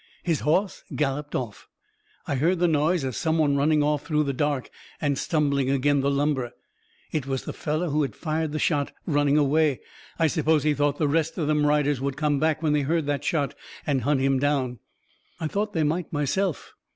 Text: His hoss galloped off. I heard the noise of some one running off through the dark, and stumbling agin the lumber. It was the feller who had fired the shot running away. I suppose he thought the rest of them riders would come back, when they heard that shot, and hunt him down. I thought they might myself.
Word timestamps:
His 0.23 0.39
hoss 0.39 0.83
galloped 0.95 1.35
off. 1.35 1.67
I 2.25 2.33
heard 2.33 2.57
the 2.57 2.67
noise 2.67 3.03
of 3.03 3.15
some 3.15 3.37
one 3.37 3.55
running 3.55 3.83
off 3.83 4.03
through 4.03 4.23
the 4.23 4.33
dark, 4.33 4.71
and 4.99 5.15
stumbling 5.15 5.69
agin 5.69 6.01
the 6.01 6.09
lumber. 6.09 6.53
It 7.11 7.27
was 7.27 7.43
the 7.45 7.53
feller 7.53 7.89
who 7.89 8.01
had 8.01 8.15
fired 8.15 8.51
the 8.51 8.57
shot 8.57 8.91
running 9.05 9.37
away. 9.37 9.79
I 10.17 10.25
suppose 10.25 10.63
he 10.63 10.73
thought 10.73 10.97
the 10.97 11.07
rest 11.07 11.37
of 11.37 11.45
them 11.45 11.67
riders 11.67 12.01
would 12.01 12.17
come 12.17 12.39
back, 12.39 12.63
when 12.63 12.73
they 12.73 12.81
heard 12.81 13.05
that 13.05 13.23
shot, 13.23 13.53
and 13.85 14.01
hunt 14.01 14.21
him 14.21 14.39
down. 14.39 14.79
I 15.39 15.45
thought 15.45 15.73
they 15.73 15.83
might 15.83 16.11
myself. 16.11 16.73